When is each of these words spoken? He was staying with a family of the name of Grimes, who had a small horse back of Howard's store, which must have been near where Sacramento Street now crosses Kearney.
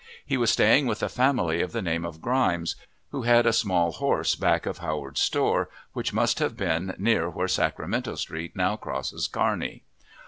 He 0.25 0.35
was 0.35 0.49
staying 0.49 0.87
with 0.87 1.03
a 1.03 1.09
family 1.09 1.61
of 1.61 1.73
the 1.73 1.81
name 1.83 2.05
of 2.05 2.23
Grimes, 2.23 2.75
who 3.11 3.21
had 3.21 3.45
a 3.45 3.53
small 3.53 3.91
horse 3.91 4.33
back 4.33 4.65
of 4.65 4.79
Howard's 4.79 5.21
store, 5.21 5.69
which 5.93 6.11
must 6.11 6.39
have 6.39 6.57
been 6.57 6.95
near 6.97 7.29
where 7.29 7.47
Sacramento 7.47 8.15
Street 8.15 8.55
now 8.55 8.75
crosses 8.77 9.27
Kearney. 9.27 9.83